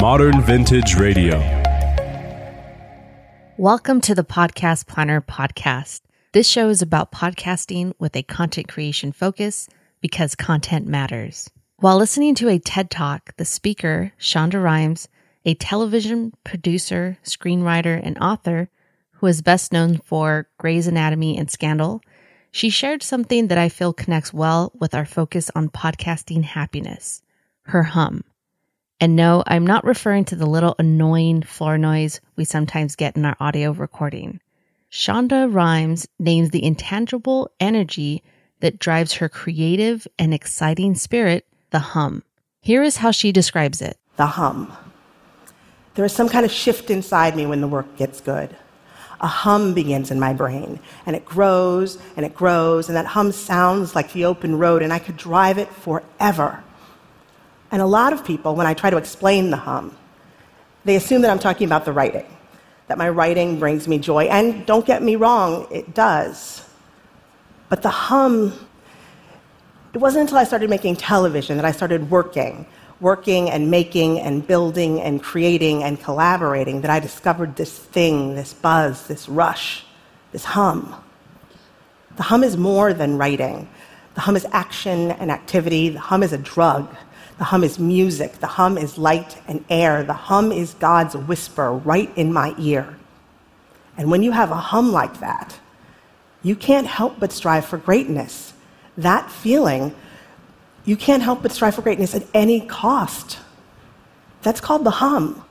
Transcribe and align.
Modern 0.00 0.40
Vintage 0.42 0.94
Radio. 0.94 1.38
Welcome 3.56 4.00
to 4.02 4.14
the 4.14 4.22
Podcast 4.22 4.86
Planner 4.86 5.20
podcast. 5.20 6.02
This 6.32 6.48
show 6.48 6.68
is 6.68 6.82
about 6.82 7.10
podcasting 7.10 7.94
with 7.98 8.14
a 8.14 8.22
content 8.22 8.68
creation 8.68 9.10
focus 9.10 9.68
because 10.00 10.36
content 10.36 10.86
matters. 10.86 11.50
While 11.78 11.96
listening 11.96 12.36
to 12.36 12.48
a 12.48 12.60
TED 12.60 12.92
Talk, 12.92 13.36
the 13.38 13.44
speaker, 13.44 14.12
Shonda 14.20 14.62
Rhimes, 14.62 15.08
a 15.44 15.54
television 15.54 16.32
producer, 16.44 17.18
screenwriter, 17.24 18.00
and 18.00 18.16
author 18.18 18.68
who 19.14 19.26
is 19.26 19.42
best 19.42 19.72
known 19.72 19.98
for 19.98 20.48
Grey's 20.58 20.86
Anatomy 20.86 21.36
and 21.36 21.50
Scandal, 21.50 22.02
she 22.52 22.70
shared 22.70 23.02
something 23.02 23.48
that 23.48 23.58
I 23.58 23.68
feel 23.68 23.92
connects 23.92 24.32
well 24.32 24.70
with 24.78 24.94
our 24.94 25.06
focus 25.06 25.50
on 25.56 25.70
podcasting 25.70 26.44
happiness 26.44 27.22
her 27.68 27.82
hum. 27.82 28.24
And 29.00 29.14
no, 29.14 29.44
I'm 29.46 29.66
not 29.66 29.84
referring 29.84 30.24
to 30.26 30.36
the 30.36 30.46
little 30.46 30.74
annoying 30.78 31.42
floor 31.42 31.78
noise 31.78 32.20
we 32.34 32.44
sometimes 32.44 32.96
get 32.96 33.16
in 33.16 33.24
our 33.24 33.36
audio 33.38 33.70
recording. 33.70 34.40
Shonda 34.90 35.52
Rhimes 35.52 36.08
names 36.18 36.50
the 36.50 36.64
intangible 36.64 37.50
energy 37.60 38.24
that 38.60 38.78
drives 38.80 39.14
her 39.14 39.28
creative 39.28 40.08
and 40.18 40.34
exciting 40.34 40.94
spirit 40.96 41.46
the 41.70 41.78
hum. 41.78 42.24
Here 42.60 42.82
is 42.82 42.96
how 42.96 43.10
she 43.12 43.30
describes 43.30 43.80
it 43.80 43.98
the 44.16 44.26
hum. 44.26 44.72
There 45.94 46.04
is 46.04 46.12
some 46.12 46.28
kind 46.28 46.44
of 46.44 46.50
shift 46.50 46.90
inside 46.90 47.36
me 47.36 47.46
when 47.46 47.60
the 47.60 47.68
work 47.68 47.96
gets 47.96 48.20
good. 48.20 48.56
A 49.20 49.26
hum 49.26 49.74
begins 49.74 50.10
in 50.10 50.18
my 50.18 50.32
brain, 50.32 50.80
and 51.06 51.14
it 51.14 51.24
grows 51.24 51.98
and 52.16 52.24
it 52.26 52.34
grows, 52.34 52.88
and 52.88 52.96
that 52.96 53.06
hum 53.06 53.30
sounds 53.30 53.94
like 53.94 54.12
the 54.12 54.24
open 54.24 54.58
road, 54.58 54.82
and 54.82 54.92
I 54.92 54.98
could 54.98 55.16
drive 55.16 55.58
it 55.58 55.68
forever. 55.68 56.64
And 57.70 57.82
a 57.82 57.86
lot 57.86 58.12
of 58.12 58.24
people, 58.24 58.54
when 58.54 58.66
I 58.66 58.74
try 58.74 58.90
to 58.90 58.96
explain 58.96 59.50
the 59.50 59.56
hum, 59.56 59.96
they 60.84 60.96
assume 60.96 61.22
that 61.22 61.30
I'm 61.30 61.38
talking 61.38 61.66
about 61.66 61.84
the 61.84 61.92
writing, 61.92 62.26
that 62.86 62.96
my 62.96 63.08
writing 63.08 63.58
brings 63.58 63.86
me 63.86 63.98
joy. 63.98 64.24
And 64.24 64.64
don't 64.64 64.86
get 64.86 65.02
me 65.02 65.16
wrong, 65.16 65.66
it 65.70 65.94
does. 65.94 66.64
But 67.68 67.82
the 67.82 67.90
hum, 67.90 68.54
it 69.92 69.98
wasn't 69.98 70.22
until 70.22 70.38
I 70.38 70.44
started 70.44 70.70
making 70.70 70.96
television 70.96 71.56
that 71.56 71.66
I 71.66 71.72
started 71.72 72.10
working, 72.10 72.66
working 73.00 73.50
and 73.50 73.70
making 73.70 74.20
and 74.20 74.46
building 74.46 75.00
and 75.00 75.22
creating 75.22 75.82
and 75.82 76.00
collaborating 76.00 76.80
that 76.80 76.90
I 76.90 77.00
discovered 77.00 77.56
this 77.56 77.78
thing, 77.78 78.34
this 78.34 78.54
buzz, 78.54 79.06
this 79.06 79.28
rush, 79.28 79.84
this 80.32 80.44
hum. 80.44 80.94
The 82.16 82.22
hum 82.22 82.42
is 82.42 82.56
more 82.56 82.92
than 82.92 83.18
writing. 83.18 83.68
The 84.14 84.20
hum 84.22 84.36
is 84.36 84.46
action 84.52 85.12
and 85.12 85.30
activity. 85.30 85.90
The 85.90 86.00
hum 86.00 86.22
is 86.22 86.32
a 86.32 86.38
drug. 86.38 86.88
The 87.38 87.44
hum 87.44 87.62
is 87.62 87.78
music. 87.78 88.40
The 88.40 88.48
hum 88.48 88.76
is 88.76 88.98
light 88.98 89.40
and 89.46 89.64
air. 89.70 90.02
The 90.02 90.12
hum 90.12 90.50
is 90.50 90.74
God's 90.74 91.16
whisper 91.16 91.72
right 91.72 92.10
in 92.16 92.32
my 92.32 92.54
ear. 92.58 92.96
And 93.96 94.10
when 94.10 94.24
you 94.24 94.32
have 94.32 94.50
a 94.50 94.56
hum 94.56 94.92
like 94.92 95.20
that, 95.20 95.58
you 96.42 96.56
can't 96.56 96.86
help 96.86 97.20
but 97.20 97.32
strive 97.32 97.64
for 97.64 97.78
greatness. 97.78 98.54
That 98.96 99.30
feeling, 99.30 99.94
you 100.84 100.96
can't 100.96 101.22
help 101.22 101.42
but 101.42 101.52
strive 101.52 101.76
for 101.76 101.82
greatness 101.82 102.14
at 102.14 102.26
any 102.34 102.60
cost. 102.60 103.38
That's 104.42 104.60
called 104.60 104.84
the 104.84 104.90
hum. 104.90 105.44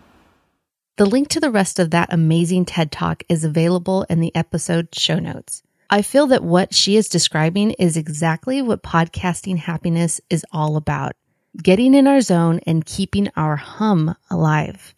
The 0.97 1.05
link 1.05 1.29
to 1.29 1.39
the 1.39 1.51
rest 1.51 1.79
of 1.79 1.91
that 1.91 2.11
amazing 2.11 2.65
TED 2.65 2.91
Talk 2.91 3.23
is 3.29 3.45
available 3.45 4.05
in 4.09 4.19
the 4.19 4.35
episode 4.35 4.89
show 4.93 5.19
notes. 5.19 5.63
I 5.89 6.01
feel 6.01 6.27
that 6.27 6.43
what 6.43 6.73
she 6.73 6.97
is 6.97 7.07
describing 7.07 7.71
is 7.71 7.95
exactly 7.95 8.61
what 8.61 8.83
podcasting 8.83 9.57
happiness 9.57 10.19
is 10.29 10.45
all 10.51 10.75
about 10.75 11.15
getting 11.61 11.93
in 11.93 12.07
our 12.07 12.21
zone 12.21 12.59
and 12.65 12.85
keeping 12.85 13.29
our 13.35 13.55
hum 13.55 14.15
alive. 14.29 14.93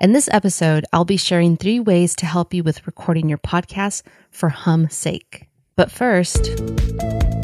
In 0.00 0.12
this 0.12 0.28
episode, 0.32 0.84
I'll 0.92 1.04
be 1.04 1.16
sharing 1.16 1.56
three 1.56 1.80
ways 1.80 2.14
to 2.16 2.26
help 2.26 2.52
you 2.54 2.62
with 2.62 2.86
recording 2.86 3.28
your 3.28 3.38
podcast 3.38 4.02
for 4.30 4.48
hum's 4.48 4.94
sake. 4.94 5.48
But 5.76 5.90
first, 5.90 6.44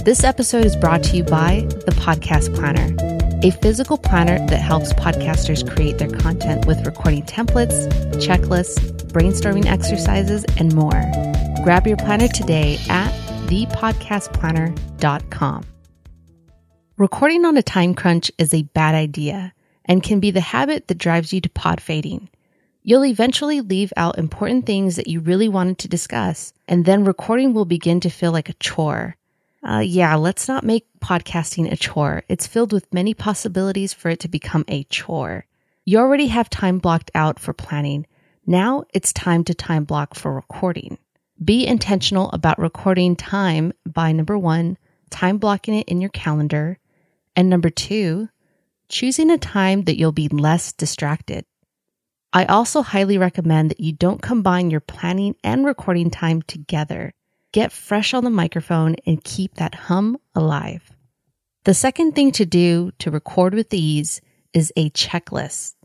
this 0.04 0.22
episode 0.24 0.64
is 0.64 0.76
brought 0.76 1.02
to 1.04 1.16
you 1.16 1.24
by 1.24 1.66
the 1.86 1.92
Podcast 1.92 2.54
Planner, 2.54 2.94
a 3.42 3.50
physical 3.62 3.96
planner 3.96 4.38
that 4.48 4.60
helps 4.60 4.92
podcasters 4.94 5.68
create 5.74 5.98
their 5.98 6.10
content 6.10 6.66
with 6.66 6.84
recording 6.84 7.22
templates, 7.22 7.88
checklists, 8.14 8.78
brainstorming 9.12 9.66
exercises, 9.66 10.44
and 10.58 10.74
more. 10.74 11.00
Grab 11.62 11.86
your 11.86 11.96
planner 11.96 12.28
today 12.28 12.78
at 12.88 13.10
thepodcastplanner.com. 13.48 15.64
Recording 16.98 17.44
on 17.44 17.56
a 17.56 17.62
time 17.62 17.94
crunch 17.94 18.28
is 18.38 18.52
a 18.52 18.64
bad 18.64 18.96
idea 18.96 19.54
and 19.84 20.02
can 20.02 20.18
be 20.18 20.32
the 20.32 20.40
habit 20.40 20.88
that 20.88 20.98
drives 20.98 21.32
you 21.32 21.40
to 21.40 21.48
pod 21.48 21.80
fading. 21.80 22.28
You'll 22.82 23.04
eventually 23.04 23.60
leave 23.60 23.92
out 23.96 24.18
important 24.18 24.66
things 24.66 24.96
that 24.96 25.06
you 25.06 25.20
really 25.20 25.48
wanted 25.48 25.78
to 25.78 25.88
discuss, 25.88 26.52
and 26.66 26.84
then 26.84 27.04
recording 27.04 27.54
will 27.54 27.66
begin 27.66 28.00
to 28.00 28.10
feel 28.10 28.32
like 28.32 28.48
a 28.48 28.54
chore. 28.54 29.14
Uh, 29.62 29.78
yeah, 29.78 30.16
let's 30.16 30.48
not 30.48 30.64
make 30.64 30.88
podcasting 30.98 31.70
a 31.70 31.76
chore. 31.76 32.24
It's 32.28 32.48
filled 32.48 32.72
with 32.72 32.92
many 32.92 33.14
possibilities 33.14 33.94
for 33.94 34.08
it 34.08 34.18
to 34.20 34.28
become 34.28 34.64
a 34.66 34.82
chore. 34.82 35.46
You 35.84 35.98
already 35.98 36.26
have 36.26 36.50
time 36.50 36.80
blocked 36.80 37.12
out 37.14 37.38
for 37.38 37.52
planning. 37.52 38.08
Now 38.44 38.82
it's 38.92 39.12
time 39.12 39.44
to 39.44 39.54
time 39.54 39.84
block 39.84 40.16
for 40.16 40.34
recording. 40.34 40.98
Be 41.44 41.64
intentional 41.64 42.28
about 42.30 42.58
recording 42.58 43.14
time 43.14 43.72
by 43.86 44.10
number 44.10 44.36
one, 44.36 44.76
time 45.10 45.38
blocking 45.38 45.74
it 45.74 45.88
in 45.88 46.00
your 46.00 46.10
calendar, 46.10 46.76
and 47.38 47.48
number 47.48 47.70
two, 47.70 48.28
choosing 48.88 49.30
a 49.30 49.38
time 49.38 49.84
that 49.84 49.96
you'll 49.96 50.10
be 50.10 50.26
less 50.26 50.72
distracted. 50.72 51.44
I 52.32 52.46
also 52.46 52.82
highly 52.82 53.16
recommend 53.16 53.70
that 53.70 53.78
you 53.78 53.92
don't 53.92 54.20
combine 54.20 54.72
your 54.72 54.80
planning 54.80 55.36
and 55.44 55.64
recording 55.64 56.10
time 56.10 56.42
together. 56.42 57.14
Get 57.52 57.70
fresh 57.70 58.12
on 58.12 58.24
the 58.24 58.30
microphone 58.30 58.96
and 59.06 59.22
keep 59.22 59.54
that 59.54 59.76
hum 59.76 60.18
alive. 60.34 60.90
The 61.62 61.74
second 61.74 62.16
thing 62.16 62.32
to 62.32 62.44
do 62.44 62.90
to 62.98 63.12
record 63.12 63.54
with 63.54 63.72
ease 63.72 64.20
is 64.52 64.72
a 64.74 64.90
checklist. 64.90 65.76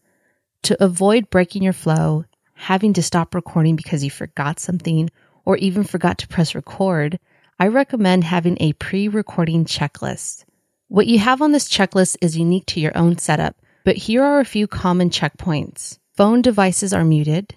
To 0.63 0.83
avoid 0.83 1.29
breaking 1.29 1.61
your 1.61 1.71
flow, 1.71 2.25
having 2.55 2.93
to 2.93 3.03
stop 3.03 3.35
recording 3.35 3.75
because 3.75 4.03
you 4.03 4.09
forgot 4.09 4.59
something 4.59 5.11
or 5.45 5.57
even 5.57 5.83
forgot 5.83 6.17
to 6.17 6.27
press 6.27 6.55
record, 6.55 7.19
I 7.59 7.67
recommend 7.67 8.23
having 8.23 8.57
a 8.59 8.73
pre 8.73 9.07
recording 9.07 9.65
checklist. 9.65 10.45
What 10.93 11.07
you 11.07 11.17
have 11.17 11.41
on 11.41 11.51
this 11.51 11.67
checklist 11.67 12.17
is 12.21 12.37
unique 12.37 12.67
to 12.67 12.79
your 12.79 12.95
own 12.95 13.17
setup, 13.17 13.55
but 13.83 13.95
here 13.95 14.23
are 14.23 14.39
a 14.39 14.45
few 14.45 14.67
common 14.67 15.09
checkpoints. 15.09 15.97
Phone 16.15 16.43
devices 16.43 16.93
are 16.93 17.03
muted, 17.03 17.55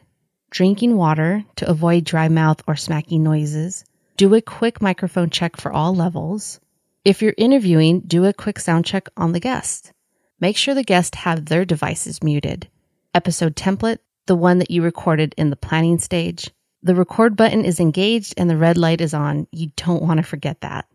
drinking 0.48 0.96
water 0.96 1.44
to 1.56 1.68
avoid 1.68 2.04
dry 2.04 2.28
mouth 2.28 2.62
or 2.66 2.76
smacking 2.76 3.22
noises, 3.22 3.84
do 4.16 4.34
a 4.34 4.40
quick 4.40 4.80
microphone 4.80 5.28
check 5.28 5.58
for 5.58 5.70
all 5.70 5.94
levels. 5.94 6.60
If 7.04 7.20
you're 7.20 7.34
interviewing, 7.36 8.00
do 8.06 8.24
a 8.24 8.32
quick 8.32 8.58
sound 8.58 8.86
check 8.86 9.06
on 9.18 9.32
the 9.32 9.40
guest. 9.40 9.92
Make 10.40 10.56
sure 10.56 10.74
the 10.74 10.82
guest 10.82 11.16
have 11.16 11.44
their 11.44 11.66
devices 11.66 12.22
muted. 12.22 12.70
Episode 13.12 13.54
template, 13.54 13.98
the 14.24 14.34
one 14.34 14.60
that 14.60 14.70
you 14.70 14.80
recorded 14.80 15.34
in 15.36 15.50
the 15.50 15.56
planning 15.56 15.98
stage. 15.98 16.50
The 16.82 16.94
record 16.94 17.36
button 17.36 17.66
is 17.66 17.80
engaged 17.80 18.32
and 18.38 18.48
the 18.48 18.56
red 18.56 18.78
light 18.78 19.02
is 19.02 19.12
on. 19.12 19.46
You 19.52 19.72
don't 19.76 20.02
want 20.02 20.16
to 20.20 20.22
forget 20.22 20.62
that. 20.62 20.86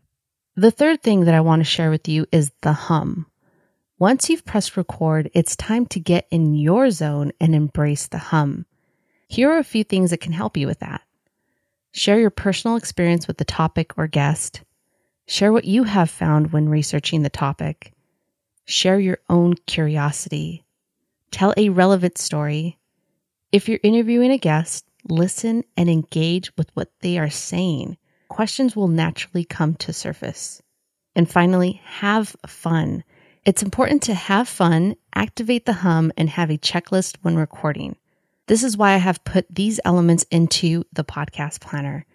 The 0.57 0.71
third 0.71 1.01
thing 1.01 1.21
that 1.25 1.33
I 1.33 1.39
want 1.39 1.61
to 1.61 1.63
share 1.63 1.89
with 1.89 2.09
you 2.09 2.25
is 2.29 2.51
the 2.59 2.73
hum. 2.73 3.25
Once 3.97 4.29
you've 4.29 4.43
pressed 4.43 4.75
record, 4.75 5.31
it's 5.33 5.55
time 5.55 5.85
to 5.85 5.99
get 5.99 6.27
in 6.29 6.55
your 6.55 6.91
zone 6.91 7.31
and 7.39 7.55
embrace 7.55 8.07
the 8.07 8.17
hum. 8.17 8.65
Here 9.29 9.49
are 9.49 9.59
a 9.59 9.63
few 9.63 9.85
things 9.85 10.09
that 10.09 10.19
can 10.19 10.33
help 10.33 10.57
you 10.57 10.67
with 10.67 10.79
that. 10.79 11.03
Share 11.93 12.19
your 12.19 12.31
personal 12.31 12.75
experience 12.75 13.29
with 13.29 13.37
the 13.37 13.45
topic 13.45 13.93
or 13.97 14.07
guest. 14.07 14.61
Share 15.25 15.53
what 15.53 15.63
you 15.63 15.83
have 15.85 16.09
found 16.09 16.51
when 16.51 16.67
researching 16.67 17.23
the 17.23 17.29
topic. 17.29 17.93
Share 18.65 18.99
your 18.99 19.19
own 19.29 19.53
curiosity. 19.67 20.65
Tell 21.31 21.53
a 21.55 21.69
relevant 21.69 22.17
story. 22.17 22.77
If 23.53 23.69
you're 23.69 23.79
interviewing 23.83 24.31
a 24.31 24.37
guest, 24.37 24.85
listen 25.07 25.63
and 25.77 25.89
engage 25.89 26.51
with 26.57 26.69
what 26.73 26.91
they 26.99 27.17
are 27.17 27.29
saying 27.29 27.95
questions 28.31 28.77
will 28.77 28.87
naturally 28.87 29.43
come 29.43 29.75
to 29.75 29.91
surface. 29.91 30.63
And 31.17 31.29
finally, 31.29 31.81
have 31.83 32.33
fun. 32.47 33.03
It's 33.45 33.61
important 33.61 34.03
to 34.03 34.13
have 34.13 34.47
fun, 34.47 34.95
activate 35.13 35.65
the 35.65 35.73
hum, 35.73 36.13
and 36.15 36.29
have 36.29 36.49
a 36.49 36.57
checklist 36.57 37.17
when 37.23 37.35
recording. 37.35 37.97
This 38.47 38.63
is 38.63 38.77
why 38.77 38.93
I 38.93 38.97
have 38.97 39.25
put 39.25 39.53
these 39.53 39.81
elements 39.83 40.23
into 40.31 40.85
the 40.93 41.03
podcast 41.03 41.59
planner. 41.59 42.05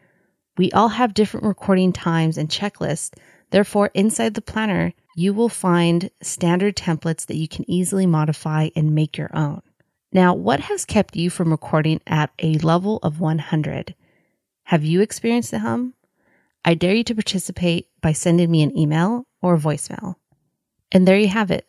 We 0.57 0.73
all 0.73 0.89
have 0.89 1.13
different 1.13 1.45
recording 1.45 1.93
times 1.93 2.39
and 2.39 2.49
checklists. 2.49 3.13
Therefore, 3.51 3.91
inside 3.93 4.33
the 4.33 4.41
planner, 4.41 4.95
you 5.17 5.35
will 5.35 5.51
find 5.51 6.11
standard 6.23 6.77
templates 6.77 7.27
that 7.27 7.37
you 7.37 7.47
can 7.47 7.71
easily 7.71 8.07
modify 8.07 8.71
and 8.75 8.95
make 8.95 9.19
your 9.19 9.31
own. 9.37 9.61
Now, 10.13 10.33
what 10.33 10.61
has 10.61 10.87
kept 10.87 11.15
you 11.15 11.29
from 11.29 11.51
recording 11.51 12.01
at 12.07 12.31
a 12.39 12.55
level 12.59 13.01
of 13.03 13.21
100? 13.21 13.95
Have 14.65 14.83
you 14.83 15.03
experienced 15.03 15.51
the 15.51 15.59
hum? 15.59 15.93
I 16.67 16.75
dare 16.75 16.95
you 16.95 17.05
to 17.05 17.15
participate 17.15 17.89
by 18.03 18.13
sending 18.13 18.51
me 18.51 18.63
an 18.63 18.77
email 18.77 19.27
or 19.41 19.57
voicemail. 19.57 20.17
And 20.93 21.09
there 21.09 21.17
you 21.17 21.29
have 21.29 21.51
it 21.51 21.67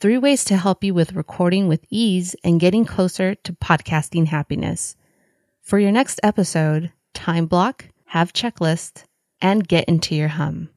Three 0.00 0.16
ways 0.16 0.46
to 0.46 0.56
help 0.56 0.82
you 0.82 0.94
with 0.94 1.12
recording 1.12 1.68
with 1.68 1.84
ease 1.90 2.34
and 2.42 2.58
getting 2.58 2.86
closer 2.86 3.34
to 3.34 3.52
podcasting 3.52 4.28
happiness. 4.28 4.96
For 5.60 5.78
your 5.78 5.92
next 5.92 6.20
episode, 6.22 6.90
time 7.12 7.44
block, 7.44 7.84
have 8.06 8.32
checklist, 8.32 9.04
and 9.42 9.68
get 9.68 9.84
into 9.84 10.14
your 10.14 10.28
hum. 10.28 10.70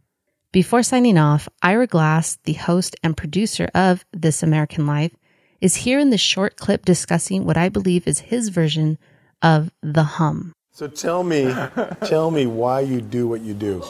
Before 0.51 0.83
signing 0.83 1.17
off, 1.17 1.47
Ira 1.61 1.87
Glass, 1.87 2.37
the 2.43 2.53
host 2.53 2.97
and 3.01 3.15
producer 3.15 3.69
of 3.73 4.03
This 4.11 4.43
American 4.43 4.85
Life, 4.85 5.15
is 5.61 5.75
here 5.77 5.99
in 5.99 6.09
this 6.09 6.19
short 6.19 6.57
clip 6.57 6.83
discussing 6.83 7.45
what 7.45 7.55
I 7.55 7.69
believe 7.69 8.05
is 8.05 8.19
his 8.19 8.49
version 8.49 8.97
of 9.41 9.71
the 9.81 10.03
hum. 10.03 10.51
So 10.75 10.87
tell 10.87 11.23
me, 11.23 11.53
tell 12.03 12.31
me 12.31 12.47
why 12.47 12.79
you 12.79 12.99
do 12.99 13.27
what 13.27 13.41
you 13.41 13.53
do. 13.53 13.83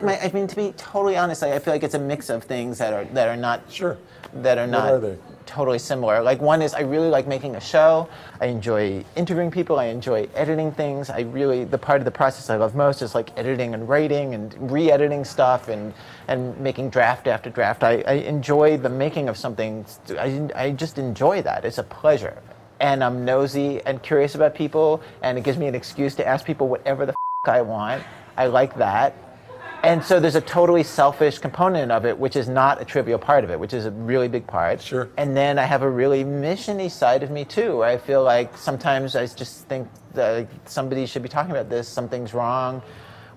I 0.00 0.30
mean, 0.32 0.46
to 0.46 0.56
be 0.56 0.72
totally 0.78 1.18
honest, 1.18 1.42
I 1.42 1.58
feel 1.58 1.74
like 1.74 1.82
it's 1.82 1.94
a 1.94 1.98
mix 1.98 2.30
of 2.30 2.44
things 2.44 2.78
that 2.78 2.94
are 2.94 3.04
that 3.12 3.28
are 3.28 3.36
not 3.36 3.60
Sure. 3.70 3.98
that 4.36 4.56
are 4.56 4.66
not 4.66 4.92
are 5.04 5.18
totally 5.44 5.78
similar. 5.78 6.22
Like 6.22 6.40
one 6.40 6.62
is 6.62 6.72
I 6.72 6.80
really 6.80 7.10
like 7.10 7.26
making 7.26 7.56
a 7.56 7.60
show. 7.60 8.08
I 8.40 8.46
enjoy 8.46 9.04
interviewing 9.16 9.50
people. 9.50 9.78
I 9.78 9.86
enjoy 9.86 10.28
editing 10.34 10.72
things. 10.72 11.10
I 11.10 11.20
really 11.20 11.64
the 11.64 11.78
part 11.78 12.00
of 12.00 12.06
the 12.06 12.10
process 12.10 12.48
I 12.48 12.56
love 12.56 12.74
most 12.74 13.02
is 13.02 13.14
like 13.14 13.36
editing 13.38 13.74
and 13.74 13.86
writing 13.86 14.32
and 14.32 14.54
re-editing 14.70 15.26
stuff 15.26 15.68
and 15.68 15.92
and 16.28 16.58
making 16.58 16.88
draft 16.88 17.26
after 17.26 17.50
draft. 17.50 17.84
I, 17.84 18.02
I 18.06 18.12
enjoy 18.14 18.78
the 18.78 18.88
making 18.88 19.28
of 19.28 19.36
something. 19.36 19.84
I, 20.18 20.48
I 20.54 20.70
just 20.70 20.96
enjoy 20.96 21.42
that. 21.42 21.66
It's 21.66 21.78
a 21.78 21.82
pleasure. 21.82 22.42
And 22.80 23.02
I'm 23.02 23.24
nosy 23.24 23.80
and 23.86 24.02
curious 24.02 24.34
about 24.34 24.54
people, 24.54 25.02
and 25.22 25.38
it 25.38 25.44
gives 25.44 25.58
me 25.58 25.66
an 25.66 25.74
excuse 25.74 26.14
to 26.16 26.26
ask 26.26 26.44
people 26.44 26.68
whatever 26.68 27.06
the 27.06 27.12
f- 27.12 27.48
I 27.48 27.62
want. 27.62 28.02
I 28.36 28.46
like 28.46 28.76
that. 28.76 29.14
And 29.82 30.02
so 30.02 30.18
there's 30.18 30.34
a 30.34 30.40
totally 30.40 30.82
selfish 30.82 31.38
component 31.38 31.92
of 31.92 32.04
it, 32.06 32.18
which 32.18 32.34
is 32.34 32.48
not 32.48 32.80
a 32.80 32.84
trivial 32.84 33.18
part 33.18 33.44
of 33.44 33.50
it, 33.50 33.60
which 33.60 33.72
is 33.72 33.86
a 33.86 33.90
really 33.92 34.26
big 34.26 34.46
part. 34.46 34.82
Sure. 34.82 35.08
And 35.16 35.36
then 35.36 35.58
I 35.58 35.64
have 35.64 35.82
a 35.82 35.88
really 35.88 36.24
missiony 36.24 36.90
side 36.90 37.22
of 37.22 37.30
me 37.30 37.44
too. 37.44 37.84
I 37.84 37.96
feel 37.96 38.24
like 38.24 38.56
sometimes 38.56 39.14
I 39.14 39.26
just 39.26 39.66
think 39.68 39.88
that 40.14 40.48
somebody 40.64 41.06
should 41.06 41.22
be 41.22 41.28
talking 41.28 41.52
about 41.52 41.70
this. 41.70 41.86
Something's 41.88 42.34
wrong 42.34 42.82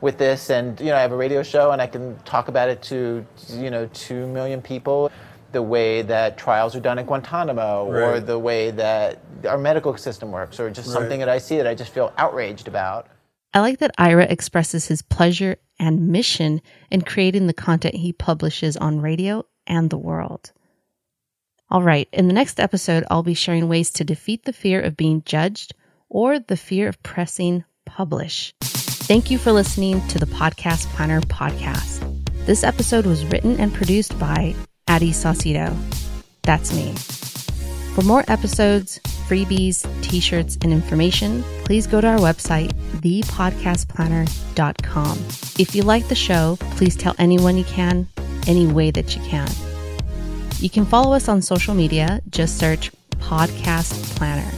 with 0.01 0.17
this, 0.17 0.49
and 0.49 0.79
you 0.79 0.87
know, 0.87 0.95
I 0.95 1.01
have 1.01 1.11
a 1.11 1.17
radio 1.17 1.43
show, 1.43 1.71
and 1.71 1.81
I 1.81 1.87
can 1.87 2.17
talk 2.19 2.47
about 2.47 2.69
it 2.69 2.81
to 2.83 3.25
you 3.49 3.69
know 3.69 3.87
two 3.93 4.25
million 4.27 4.61
people. 4.61 5.11
The 5.51 5.61
way 5.61 6.03
that 6.03 6.37
trials 6.37 6.75
are 6.75 6.79
done 6.79 6.99
at 6.99 7.05
Guantanamo, 7.05 7.85
or 7.85 8.19
the 8.19 8.39
way 8.39 8.71
that 8.71 9.19
our 9.45 9.57
medical 9.57 9.95
system 9.97 10.31
works, 10.31 10.59
or 10.59 10.69
just 10.69 10.87
Right. 10.87 10.93
something 10.93 11.19
that 11.19 11.29
I 11.29 11.37
see 11.37 11.57
that 11.57 11.67
I 11.67 11.75
just 11.75 11.91
feel 11.91 12.11
outraged 12.17 12.67
about. 12.67 13.07
I 13.53 13.61
like 13.61 13.79
that 13.79 13.95
Ira 13.97 14.25
expresses 14.25 14.87
his 14.87 15.01
pleasure 15.01 15.57
and 15.79 16.09
mission 16.09 16.61
in 16.91 17.01
creating 17.01 17.47
the 17.47 17.53
content 17.53 17.95
he 17.95 18.13
publishes 18.13 18.77
on 18.77 19.01
radio 19.01 19.45
and 19.65 19.89
the 19.89 19.97
world. 19.97 20.51
All 21.71 21.83
right, 21.83 22.07
in 22.11 22.27
the 22.27 22.33
next 22.33 22.59
episode, 22.59 23.03
I'll 23.09 23.23
be 23.23 23.33
sharing 23.33 23.67
ways 23.69 23.91
to 23.91 24.03
defeat 24.03 24.45
the 24.45 24.53
fear 24.53 24.81
of 24.81 24.97
being 24.97 25.23
judged 25.25 25.73
or 26.09 26.39
the 26.39 26.57
fear 26.57 26.87
of 26.87 27.01
pressing 27.03 27.63
publish. 27.85 28.53
Thank 28.61 29.31
you 29.31 29.37
for 29.37 29.51
listening 29.51 30.05
to 30.09 30.19
the 30.19 30.25
Podcast 30.25 30.85
Planner 30.95 31.21
podcast. 31.21 32.05
This 32.45 32.63
episode 32.63 33.05
was 33.05 33.25
written 33.25 33.59
and 33.59 33.73
produced 33.73 34.17
by 34.19 34.55
Addie 34.87 35.11
Saucedo. 35.11 35.75
That's 36.43 36.73
me. 36.73 36.93
For 37.93 38.01
more 38.03 38.23
episodes, 38.27 38.99
freebies, 39.29 39.85
t 40.01 40.19
shirts, 40.19 40.57
and 40.63 40.73
information, 40.73 41.43
please 41.63 41.85
go 41.85 42.01
to 42.01 42.07
our 42.07 42.17
website, 42.17 42.73
thepodcastplanner.com. 43.01 45.17
If 45.59 45.75
you 45.75 45.83
like 45.83 46.07
the 46.07 46.15
show, 46.15 46.57
please 46.71 46.95
tell 46.95 47.13
anyone 47.19 47.57
you 47.57 47.65
can, 47.65 48.07
any 48.47 48.65
way 48.65 48.89
that 48.89 49.15
you 49.15 49.21
can. 49.21 49.47
You 50.57 50.69
can 50.69 50.85
follow 50.85 51.13
us 51.13 51.29
on 51.29 51.43
social 51.43 51.75
media, 51.75 52.21
just 52.31 52.57
search 52.57 52.91
Podcast 53.11 53.93
Planner. 54.17 54.51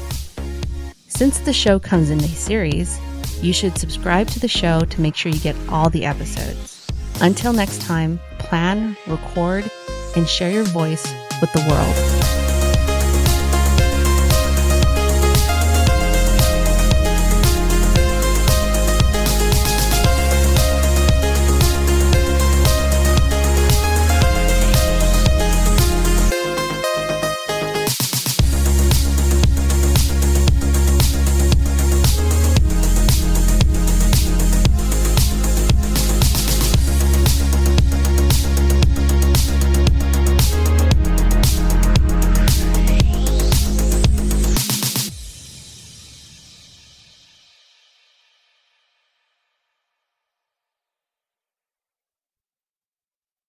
Since 1.09 1.39
the 1.39 1.53
show 1.53 1.77
comes 1.77 2.09
in 2.09 2.19
a 2.19 2.27
series, 2.27 2.97
you 3.41 3.53
should 3.53 3.77
subscribe 3.77 4.27
to 4.29 4.39
the 4.39 4.47
show 4.47 4.81
to 4.81 5.01
make 5.01 5.15
sure 5.15 5.31
you 5.31 5.39
get 5.39 5.56
all 5.67 5.89
the 5.89 6.06
episodes. 6.06 6.88
Until 7.19 7.53
next 7.53 7.81
time, 7.81 8.19
plan, 8.39 8.95
record, 9.06 9.69
and 10.15 10.27
share 10.27 10.51
your 10.51 10.63
voice 10.63 11.06
with 11.41 11.51
the 11.53 11.59
world. 11.69 12.20